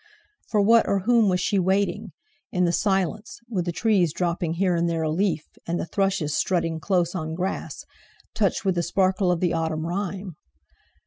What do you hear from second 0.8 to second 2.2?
or whom was she waiting,